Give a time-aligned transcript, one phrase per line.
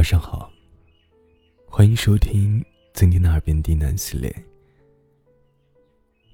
[0.00, 0.50] 晚上好，
[1.68, 2.64] 欢迎收听
[2.94, 4.34] 今天的耳边低喃系列。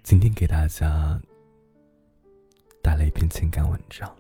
[0.05, 1.21] 今天给大家
[2.81, 4.17] 带来一篇情感文章，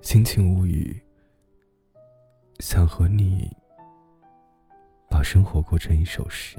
[0.00, 0.98] 心情无语，
[2.60, 3.54] 想和你
[5.10, 6.56] 把生活过成一首诗。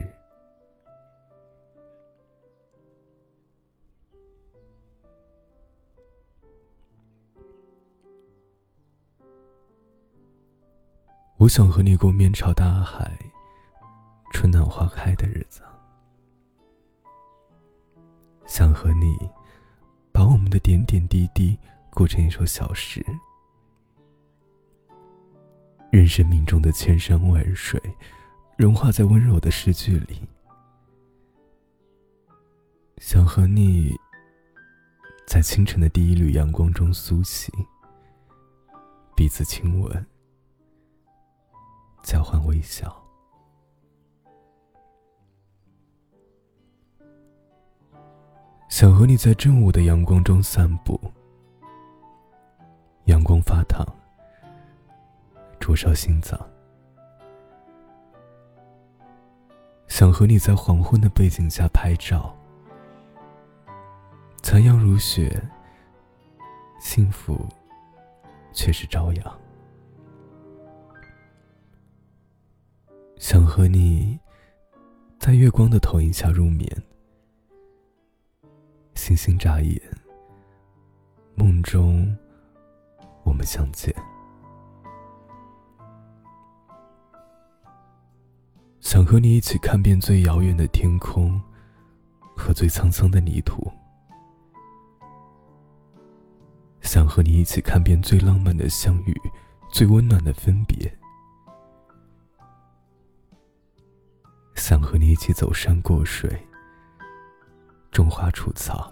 [11.47, 13.09] 我想和你过面朝大海、
[14.33, 15.61] 春暖花开的日子，
[18.45, 19.17] 想和你
[20.11, 21.57] 把我们的点点滴滴
[21.91, 23.01] 过成一首小诗，
[25.89, 27.81] 任生命中的千山万水
[28.57, 30.27] 融化在温柔的诗句里，
[32.97, 33.95] 想和你
[35.25, 37.49] 在清晨的第一缕阳光中苏醒，
[39.15, 40.05] 彼此亲吻。
[42.07, 43.03] 交换微笑，
[48.69, 50.97] 想和你在正午的阳光中散步。
[53.07, 53.85] 阳光发烫，
[55.59, 56.39] 灼烧心脏。
[59.89, 62.33] 想和你在黄昏的背景下拍照，
[64.41, 65.43] 残阳如血，
[66.79, 67.45] 幸福
[68.53, 69.39] 却是朝阳。
[73.19, 74.19] 想和你，
[75.19, 76.69] 在月光的投影下入眠。
[78.93, 79.81] 星星眨眼，
[81.33, 82.15] 梦中
[83.23, 83.93] 我们相见。
[88.79, 91.41] 想和你一起看遍最遥远的天空
[92.35, 93.71] 和最苍苍的泥土。
[96.81, 99.13] 想和你一起看遍最浪漫的相遇，
[99.71, 100.95] 最温暖的分别。
[104.57, 106.29] 想和你一起走山过水，
[107.91, 108.91] 种花除草，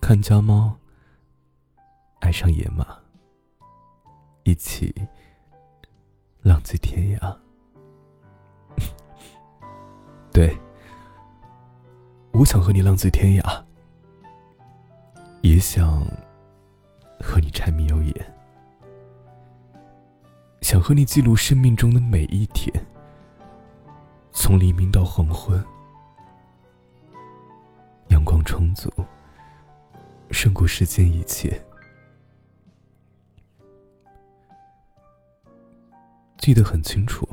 [0.00, 0.78] 看家猫，
[2.20, 2.86] 爱上野马，
[4.44, 4.94] 一起
[6.42, 7.36] 浪迹天涯。
[10.30, 10.56] 对，
[12.32, 13.64] 我想和你浪迹天涯，
[15.40, 16.06] 也想
[17.18, 18.34] 和你柴米油盐，
[20.60, 22.72] 想和你记录生命中的每一天。
[24.32, 25.62] 从黎明到黄昏，
[28.08, 28.90] 阳光充足，
[30.30, 31.62] 胜过世间一切。
[36.38, 37.28] 记得很清楚，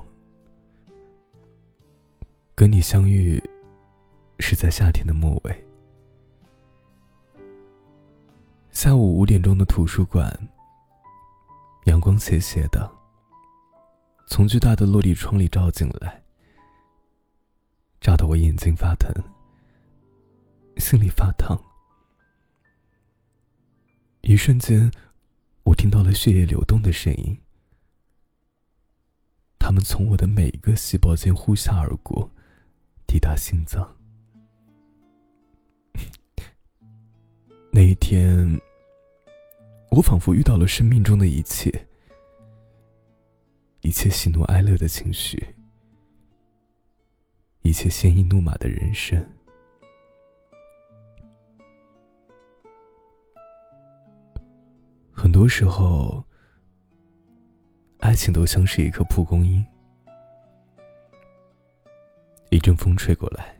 [2.53, 3.41] 跟你相遇
[4.39, 5.67] 是在夏天的末尾，
[8.69, 10.31] 下午五点钟的图书馆，
[11.85, 12.89] 阳光斜斜的，
[14.27, 16.21] 从巨大的落地窗里照进来。
[17.99, 19.13] 照得我眼睛发疼，
[20.77, 21.61] 心里发烫。
[24.21, 24.91] 一瞬间，
[25.63, 27.37] 我听到了血液流动的声音，
[29.59, 32.31] 它们从我的每一个细胞间呼啸而过，
[33.05, 33.95] 抵达心脏。
[37.71, 38.59] 那一天，
[39.91, 41.87] 我仿佛遇到了生命中的一切，
[43.81, 45.55] 一切喜怒哀乐的情绪。
[47.69, 49.23] 一切鲜衣怒马的人生，
[55.11, 56.23] 很多时候，
[57.99, 59.63] 爱情都像是一颗蒲公英。
[62.49, 63.55] 一阵风吹过来，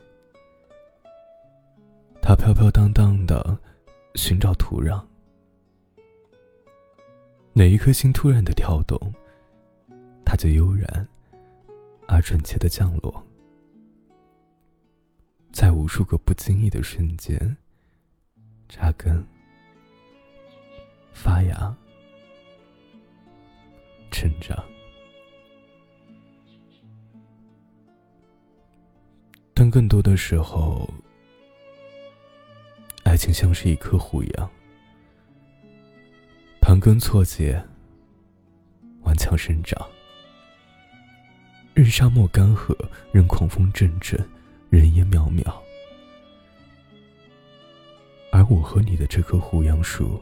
[2.19, 3.55] 它飘飘荡荡的
[4.15, 5.05] 寻找土壤。
[7.53, 8.97] 哪一颗心突然的跳动，
[10.25, 11.07] 它就悠然
[12.07, 13.23] 而准确的降落。
[15.51, 17.57] 在无数个不经意的瞬间，
[18.69, 19.25] 扎根、
[21.11, 21.75] 发芽、
[24.09, 24.57] 成长，
[29.53, 30.87] 但更多的时候，
[33.03, 34.49] 爱情像是一棵胡杨，
[36.61, 37.61] 盘根错节，
[39.01, 39.77] 顽强生长，
[41.73, 42.73] 任沙漠干涸，
[43.11, 44.17] 任狂风阵阵。
[44.69, 45.51] 人烟渺渺，
[48.31, 50.21] 而我和你的这棵胡杨树，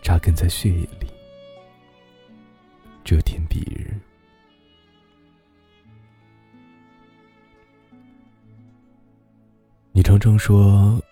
[0.00, 1.08] 扎根在血液里，
[3.04, 3.92] 遮天蔽日。
[9.90, 11.02] 你常常说，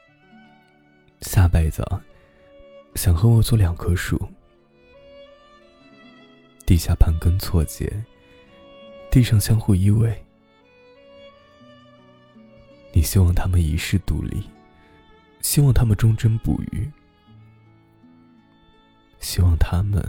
[1.22, 1.84] 下辈子
[2.94, 4.16] 想和我做两棵树，
[6.64, 7.92] 地下盘根错节，
[9.10, 10.14] 地上相互依偎。
[13.00, 14.44] 你希望他们一世独立，
[15.40, 16.86] 希望他们忠贞不渝，
[19.20, 20.04] 希望他们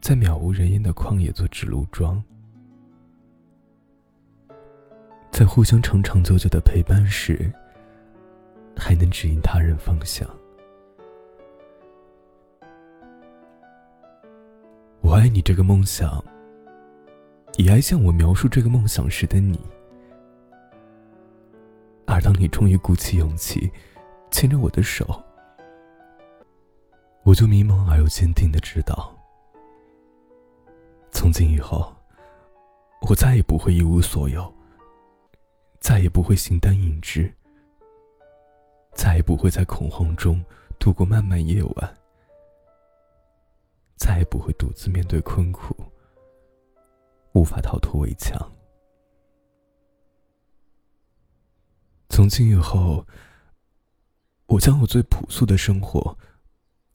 [0.00, 2.20] 在渺无人烟的旷野做指路桩，
[5.30, 7.52] 在互相长长久久的陪伴时，
[8.76, 10.28] 还能指引他人方向。
[15.02, 16.20] 我爱你这个梦想，
[17.58, 19.56] 也爱向我描述这个梦想时的你。
[22.16, 23.70] 而当你终于鼓起勇气，
[24.30, 25.22] 牵着我的手，
[27.24, 29.14] 我就迷茫而又坚定的知道，
[31.10, 31.94] 从今以后，
[33.02, 34.50] 我再也不会一无所有，
[35.78, 37.30] 再也不会形单影只，
[38.94, 40.42] 再也不会在恐慌中
[40.78, 41.94] 度过漫漫夜晚。
[43.98, 45.76] 再也不会独自面对困苦，
[47.34, 48.40] 无法逃脱围墙。
[52.08, 53.06] 从今以后，
[54.46, 56.16] 我将我最朴素的生活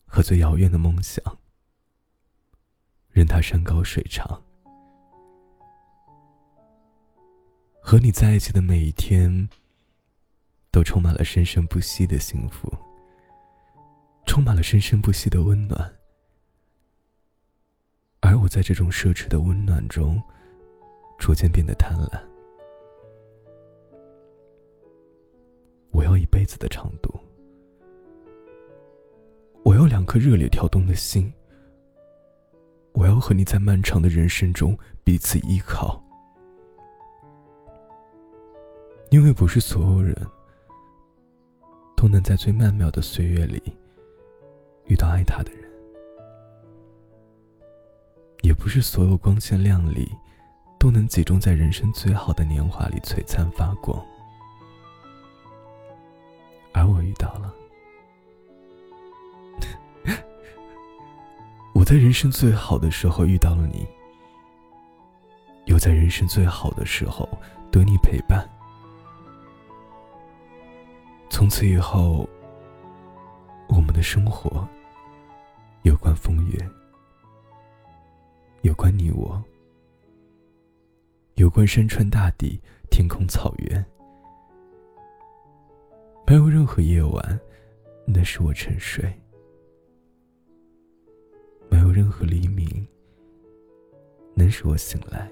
[0.04, 1.22] 和最遥远的梦想，
[3.10, 4.42] 任它山高水长。
[7.80, 9.48] 和你在一起的每一天，
[10.70, 12.72] 都充满了生生不息的幸福，
[14.26, 15.94] 充满了生生不息的温暖。
[18.20, 20.22] 而我在这种奢侈的温暖中，
[21.18, 22.31] 逐渐变得贪婪。
[25.92, 27.14] 我要一辈子的长度，
[29.62, 31.32] 我要两颗热烈跳动的心，
[32.92, 36.02] 我要和你在漫长的人生中彼此依靠。
[39.10, 40.16] 因为不是所有人
[41.94, 43.62] 都能在最曼妙的岁月里
[44.86, 45.70] 遇到爱他的人。
[48.40, 50.10] 也不是所有光鲜亮丽，
[50.78, 54.04] 都能集中在人生最好的年华里璀璨发光。
[61.92, 63.86] 在人生最好的时候遇到了你，
[65.66, 67.28] 又在人生最好的时候
[67.70, 68.48] 得你陪伴。
[71.28, 72.26] 从此以后，
[73.68, 74.66] 我们的生活
[75.82, 76.58] 有关风月。
[78.62, 79.44] 有关你我，
[81.34, 82.58] 有关山川大地、
[82.90, 83.84] 天空草原，
[86.26, 87.38] 没有任何夜晚
[88.06, 89.12] 能使我沉睡，
[91.92, 92.66] 任何黎明
[94.34, 95.30] 能使我醒来，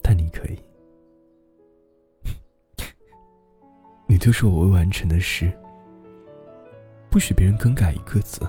[0.00, 0.58] 但你可以，
[4.06, 5.52] 你就是我未完成的事，
[7.10, 8.40] 不许别人更改一个字。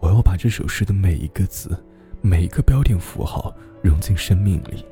[0.00, 1.80] 我要把这首诗的每一个字，
[2.20, 4.84] 每一个标点符号融进生命里，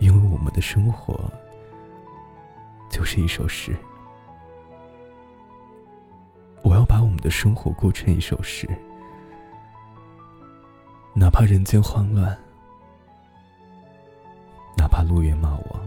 [0.00, 1.18] 因为我们的生活
[2.90, 3.74] 就是一首诗。
[6.62, 8.68] 我要把我们的生活过成一首诗，
[11.14, 12.36] 哪怕人间慌乱，
[14.76, 15.79] 哪怕路远骂我。